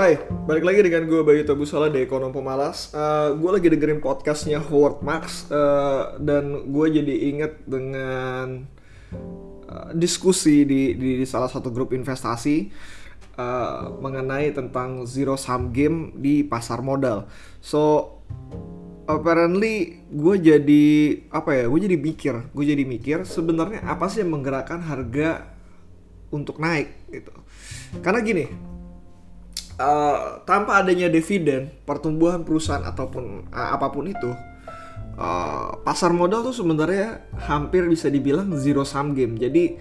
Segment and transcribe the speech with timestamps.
[0.00, 0.16] Hai,
[0.48, 2.88] balik lagi dengan gue Bayu Tabusala di Ekonom Pemalas.
[2.88, 8.64] Uh, gue lagi dengerin podcastnya Howard Marks uh, dan gue jadi inget dengan
[9.68, 12.72] uh, diskusi di, di, di salah satu grup investasi
[13.36, 17.28] uh, mengenai tentang zero sum game di pasar modal.
[17.60, 18.24] So
[19.04, 20.84] apparently gue jadi
[21.28, 21.68] apa ya?
[21.68, 25.44] Gue jadi mikir, gue jadi mikir sebenarnya apa sih yang menggerakkan harga
[26.32, 27.36] untuk naik gitu.
[28.00, 28.69] Karena gini,
[29.80, 34.30] uh, tanpa adanya dividen, pertumbuhan perusahaan ataupun uh, apa pun itu,
[35.16, 39.40] uh, pasar modal tuh sebenarnya hampir bisa dibilang zero sum game.
[39.40, 39.80] Jadi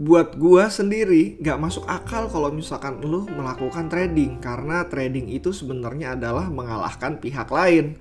[0.00, 6.14] buat gua sendiri nggak masuk akal kalau misalkan lu melakukan trading karena trading itu sebenarnya
[6.14, 7.96] adalah mengalahkan pihak lain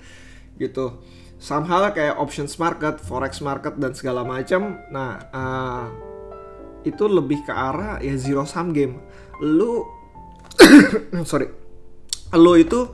[0.59, 0.99] gitu.
[1.40, 4.76] Sama hal kayak options market, forex market dan segala macam.
[4.91, 5.87] Nah, uh,
[6.84, 8.99] itu lebih ke arah ya zero sum game.
[9.40, 9.98] Lu
[11.29, 11.48] sorry.
[12.35, 12.93] Lo itu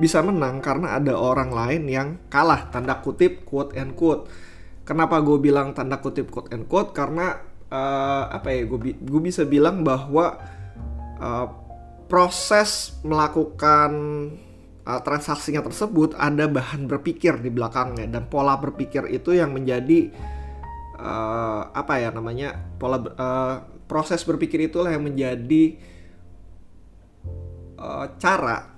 [0.00, 4.26] bisa menang karena ada orang lain yang kalah tanda kutip quote and quote.
[4.82, 6.90] Kenapa gue bilang tanda kutip quote and quote?
[6.90, 7.38] Karena
[7.72, 10.36] uh, apa ya gue gue bisa bilang bahwa
[11.22, 11.46] uh,
[12.10, 13.90] proses melakukan
[14.84, 20.12] uh, transaksinya tersebut ada bahan berpikir di belakangnya dan pola berpikir itu yang menjadi
[21.00, 23.54] uh, apa ya namanya pola uh,
[23.88, 25.80] proses berpikir itulah yang menjadi
[27.82, 28.70] uh, cara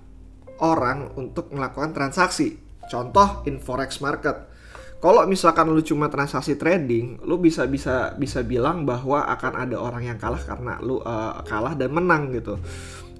[0.64, 2.56] orang untuk melakukan transaksi.
[2.88, 4.52] Contoh in forex market.
[5.05, 10.08] Kalau misalkan lu cuma transaksi trading, lu bisa bisa bisa bilang bahwa akan ada orang
[10.08, 12.56] yang kalah karena lu uh, kalah dan menang gitu.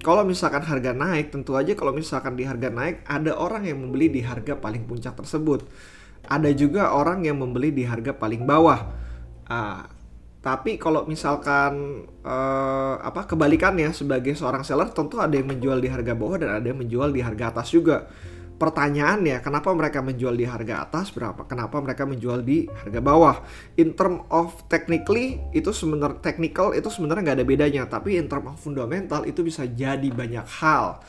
[0.01, 4.09] Kalau misalkan harga naik, tentu aja kalau misalkan di harga naik ada orang yang membeli
[4.09, 5.65] di harga paling puncak tersebut.
[6.25, 8.81] Ada juga orang yang membeli di harga paling bawah.
[9.45, 9.85] Uh,
[10.45, 16.13] tapi kalau misalkan uh, apa kebalikannya sebagai seorang seller tentu ada yang menjual di harga
[16.13, 18.05] bawah dan ada yang menjual di harga atas juga.
[18.55, 21.11] Pertanyaannya, kenapa mereka menjual di harga atas?
[21.11, 21.43] Berapa?
[21.43, 23.41] Kenapa mereka menjual di harga bawah?
[23.75, 28.47] In term of technically itu sebenarnya technical itu sebenarnya nggak ada bedanya, tapi in term
[28.47, 31.01] of fundamental itu bisa jadi banyak hal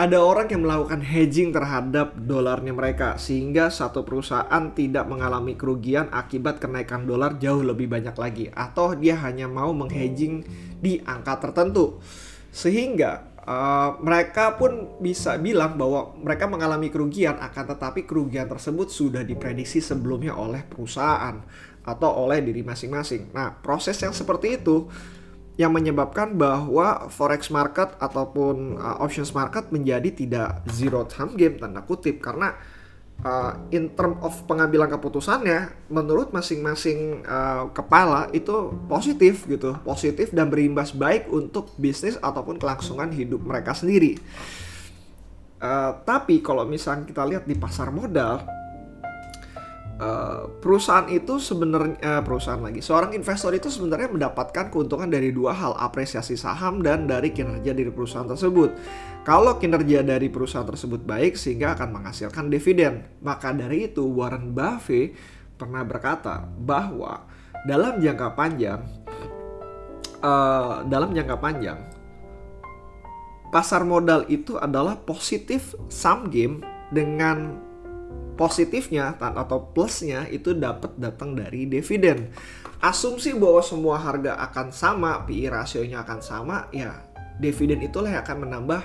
[0.00, 6.56] ada orang yang melakukan hedging terhadap dolarnya mereka sehingga satu perusahaan tidak mengalami kerugian akibat
[6.56, 10.40] kenaikan dolar jauh lebih banyak lagi atau dia hanya mau menghedging
[10.80, 12.00] di angka tertentu
[12.48, 19.20] sehingga uh, mereka pun bisa bilang bahwa mereka mengalami kerugian akan tetapi kerugian tersebut sudah
[19.20, 21.44] diprediksi sebelumnya oleh perusahaan
[21.84, 23.36] atau oleh diri masing-masing.
[23.36, 24.88] Nah, proses yang seperti itu
[25.60, 31.84] yang menyebabkan bahwa forex market ataupun uh, options market menjadi tidak zero sum game tanda
[31.84, 32.24] kutip.
[32.24, 32.56] Karena
[33.20, 39.76] uh, in term of pengambilan keputusannya menurut masing-masing uh, kepala itu positif gitu.
[39.84, 44.16] Positif dan berimbas baik untuk bisnis ataupun kelangsungan hidup mereka sendiri.
[45.60, 48.59] Uh, tapi kalau misalnya kita lihat di pasar modal
[50.60, 52.80] perusahaan itu sebenarnya uh, perusahaan lagi.
[52.80, 57.90] Seorang investor itu sebenarnya mendapatkan keuntungan dari dua hal apresiasi saham dan dari kinerja dari
[57.92, 58.72] perusahaan tersebut.
[59.26, 63.04] Kalau kinerja dari perusahaan tersebut baik sehingga akan menghasilkan dividen.
[63.20, 65.12] Maka dari itu Warren Buffett
[65.60, 67.28] pernah berkata bahwa
[67.68, 68.80] dalam jangka panjang
[70.24, 71.78] uh, dalam jangka panjang
[73.50, 76.64] pasar modal itu adalah positif sum game
[76.94, 77.69] dengan
[78.40, 82.32] positifnya atau plusnya itu dapat datang dari dividen.
[82.80, 87.04] Asumsi bahwa semua harga akan sama, PI rasionya akan sama, ya
[87.36, 88.80] dividen itulah yang akan menambah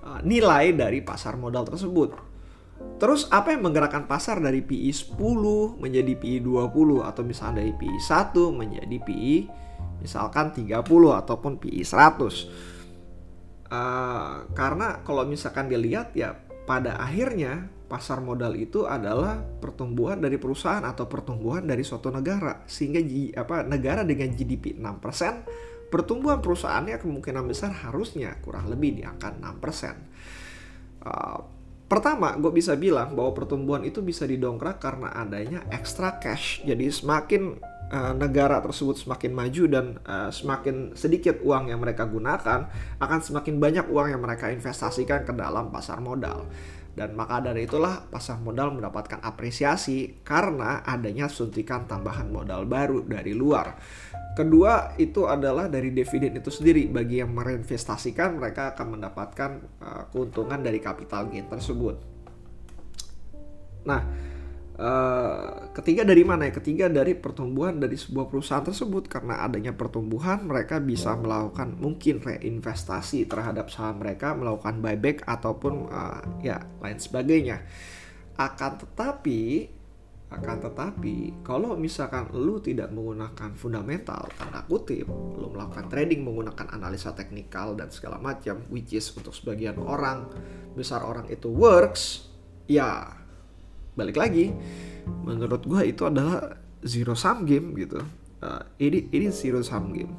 [0.00, 2.16] uh, nilai dari pasar modal tersebut.
[2.96, 7.98] Terus apa yang menggerakkan pasar dari PI 10 menjadi PI 20 atau misalnya dari PI
[8.00, 9.36] 1 menjadi PI
[10.00, 10.80] misalkan 30
[11.20, 13.68] ataupun PI 100.
[13.68, 20.84] Uh, karena kalau misalkan dilihat ya pada akhirnya pasar modal itu adalah pertumbuhan dari perusahaan
[20.84, 23.00] atau pertumbuhan dari suatu negara sehingga
[23.40, 29.40] apa negara dengan GDP 6% pertumbuhan perusahaannya kemungkinan besar harusnya kurang lebih di angka 6%.
[31.00, 31.40] Uh,
[31.88, 36.60] pertama, gue bisa bilang bahwa pertumbuhan itu bisa didongkrak karena adanya extra cash.
[36.68, 37.56] Jadi semakin
[37.92, 42.68] uh, negara tersebut semakin maju dan uh, semakin sedikit uang yang mereka gunakan,
[43.00, 46.48] akan semakin banyak uang yang mereka investasikan ke dalam pasar modal.
[46.98, 53.38] Dan maka dari itulah pasar modal mendapatkan apresiasi karena adanya suntikan tambahan modal baru dari
[53.38, 53.78] luar.
[54.34, 56.90] Kedua itu adalah dari dividen itu sendiri.
[56.90, 62.18] Bagi yang merinvestasikan mereka akan mendapatkan uh, keuntungan dari capital gain tersebut.
[63.86, 64.02] Nah,
[64.78, 66.54] Uh, ketiga dari mana ya?
[66.54, 73.26] Ketiga dari pertumbuhan dari sebuah perusahaan tersebut karena adanya pertumbuhan mereka bisa melakukan mungkin reinvestasi
[73.26, 77.66] terhadap saham mereka, melakukan buyback ataupun uh, ya lain sebagainya.
[78.38, 79.66] Akan tetapi
[80.28, 87.16] akan tetapi kalau misalkan lu tidak menggunakan fundamental tanda kutip, lu melakukan trading menggunakan analisa
[87.18, 90.30] teknikal dan segala macam which is untuk sebagian orang
[90.78, 92.30] besar orang itu works,
[92.70, 93.18] ya
[93.98, 94.54] balik lagi
[95.26, 96.54] menurut gue itu adalah
[96.86, 97.98] zero sum game gitu.
[98.38, 100.14] Uh, ini ini zero sum game.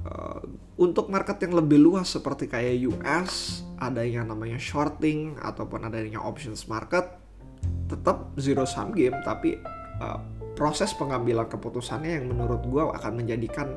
[0.00, 0.44] Uh,
[0.80, 6.64] untuk market yang lebih luas seperti kayak US ada yang namanya shorting ataupun adanya options
[6.68, 7.04] market
[7.88, 9.60] tetap zero sum game tapi
[10.00, 10.20] uh,
[10.56, 13.76] proses pengambilan keputusannya yang menurut gue akan menjadikan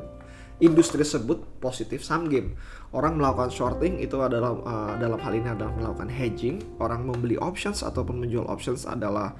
[0.62, 2.54] industri tersebut positif sum game.
[2.94, 6.62] Orang melakukan shorting itu adalah uh, dalam hal ini adalah melakukan hedging.
[6.78, 9.34] Orang membeli options ataupun menjual options adalah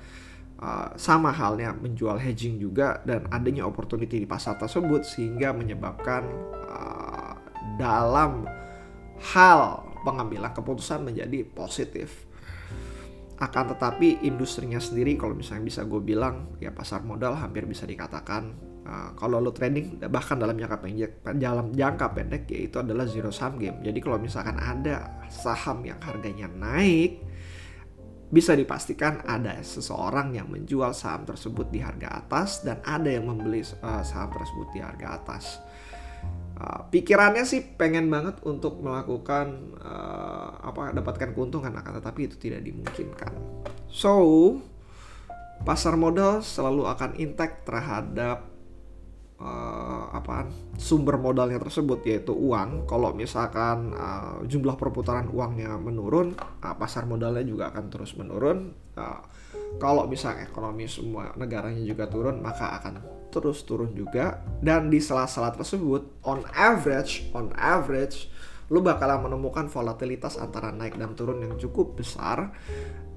[0.58, 6.26] uh, sama halnya menjual hedging juga dan adanya opportunity di pasar tersebut sehingga menyebabkan
[6.66, 7.38] uh,
[7.78, 8.50] dalam
[9.22, 12.26] hal pengambilan keputusan menjadi positif.
[13.38, 18.73] Akan tetapi industrinya sendiri kalau misalnya bisa gue bilang ya pasar modal hampir bisa dikatakan
[18.84, 23.56] Uh, kalau lo trading bahkan dalam jangka pendek dalam jangka pendek yaitu adalah zero sum
[23.56, 23.80] game.
[23.80, 27.24] Jadi kalau misalkan ada saham yang harganya naik
[28.34, 33.62] bisa dipastikan ada seseorang yang menjual saham tersebut di harga atas dan ada yang membeli
[33.62, 35.64] uh, saham tersebut di harga atas.
[36.58, 42.66] Uh, pikirannya sih pengen banget untuk melakukan uh, apa dapatkan keuntungan akan tetapi itu tidak
[42.66, 43.32] dimungkinkan.
[43.88, 44.58] So
[45.62, 48.53] pasar modal selalu akan intact terhadap
[49.40, 52.86] uh, apa sumber modalnya tersebut yaitu uang.
[52.86, 58.74] Kalau misalkan uh, jumlah perputaran uangnya menurun, uh, pasar modalnya juga akan terus menurun.
[58.94, 59.22] Uh,
[59.82, 63.02] kalau misalnya ekonomi semua negaranya juga turun, maka akan
[63.34, 64.42] terus turun juga.
[64.62, 68.30] Dan di sela-sela tersebut, on average, on average,
[68.70, 72.54] lu bakalan menemukan volatilitas antara naik dan turun yang cukup besar.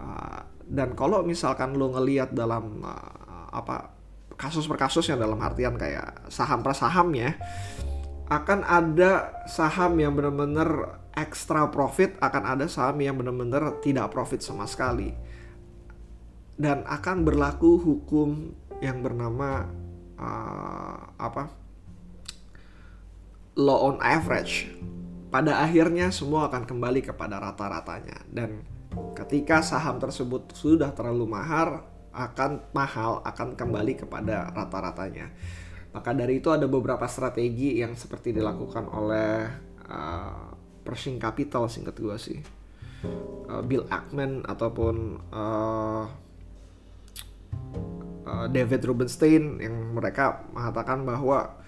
[0.01, 3.96] Uh, dan kalau misalkan lu ngelihat dalam uh, apa
[4.37, 7.33] kasus per kasus yang dalam artian kayak saham per saham ya
[8.27, 14.69] akan ada saham yang benar-benar ekstra profit akan ada saham yang benar-benar tidak profit sama
[14.69, 15.17] sekali.
[16.57, 18.53] Dan akan berlaku hukum
[18.85, 19.65] yang bernama
[20.21, 21.53] uh, apa?
[23.57, 24.69] Law on average.
[25.33, 28.25] Pada akhirnya semua akan kembali kepada rata-ratanya.
[28.29, 28.65] Dan
[29.17, 31.85] ketika saham tersebut sudah terlalu mahal
[32.17, 35.29] akan mahal akan kembali kepada rata-ratanya.
[35.93, 39.49] Maka dari itu ada beberapa strategi yang seperti dilakukan oleh
[39.89, 40.53] uh,
[40.85, 42.41] Pershing Capital singkat gue sih.
[43.49, 46.05] Uh, Bill Ackman ataupun uh,
[48.25, 51.61] uh, David Rubenstein yang mereka mengatakan bahwa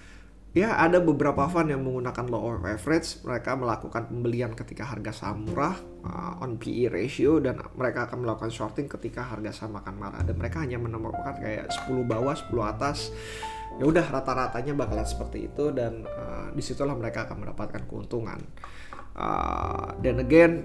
[0.56, 3.20] ya ada beberapa fund yang menggunakan law of average.
[3.24, 8.52] Mereka melakukan pembelian ketika harga saham murah uh, on PE ratio dan mereka akan melakukan
[8.52, 10.22] shorting ketika harga saham akan marah.
[10.24, 13.12] Dan mereka hanya menemukan kayak 10 bawah 10 atas.
[13.78, 18.40] Ya udah rata-ratanya bakalan seperti itu dan uh, di situlah mereka akan mendapatkan keuntungan.
[19.14, 20.64] Uh, dan again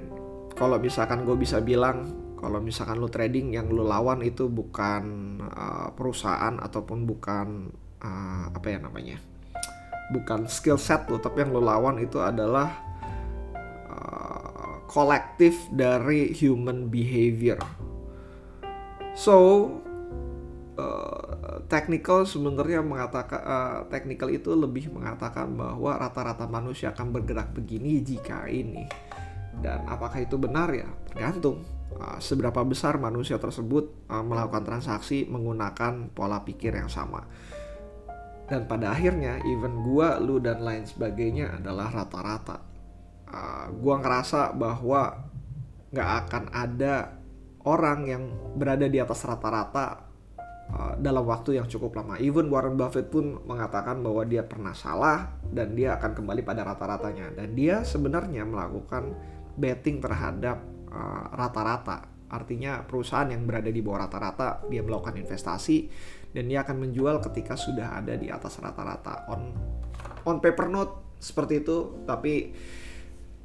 [0.53, 5.03] kalau misalkan gue bisa bilang kalau misalkan lo trading yang lo lawan itu bukan
[5.47, 7.71] uh, perusahaan ataupun bukan
[8.03, 9.32] uh, apa ya namanya
[10.13, 12.70] bukan skill set lo tapi yang lo lawan itu adalah
[13.89, 14.77] uh,
[15.74, 17.58] dari human behavior.
[19.17, 19.70] So
[20.77, 28.05] uh, technical sebenarnya mengatakan uh, technical itu lebih mengatakan bahwa rata-rata manusia akan bergerak begini
[28.05, 28.86] jika ini.
[29.62, 30.70] Dan apakah itu benar?
[30.74, 31.65] Ya tergantung.
[31.93, 37.22] Uh, seberapa besar manusia tersebut uh, melakukan transaksi menggunakan pola pikir yang sama
[38.47, 42.59] dan pada akhirnya even gua lu dan lain sebagainya adalah rata-rata.
[43.27, 45.31] Uh, gua ngerasa bahwa
[45.93, 47.17] nggak akan ada
[47.63, 48.23] orang yang
[48.59, 50.05] berada di atas rata-rata
[50.69, 52.19] uh, dalam waktu yang cukup lama.
[52.19, 57.33] Even Warren Buffett pun mengatakan bahwa dia pernah salah dan dia akan kembali pada rata-ratanya.
[57.33, 59.15] Dan dia sebenarnya melakukan
[59.55, 65.89] betting terhadap uh, rata-rata artinya perusahaan yang berada di bawah rata-rata dia melakukan investasi
[66.34, 69.53] dan dia akan menjual ketika sudah ada di atas rata-rata on
[70.25, 72.51] on paper note seperti itu tapi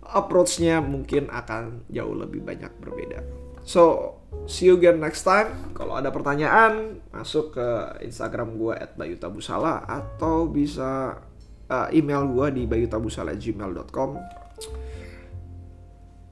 [0.09, 3.21] approach-nya mungkin akan jauh lebih banyak berbeda.
[3.69, 4.17] So,
[4.49, 5.77] see you again next time.
[5.77, 7.69] Kalau ada pertanyaan, masuk ke
[8.09, 11.21] Instagram gue at bayutabusala atau bisa
[11.69, 14.11] uh, email gue di bayutabusala@gmail.com.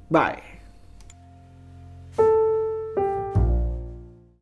[0.09, 0.56] Bye.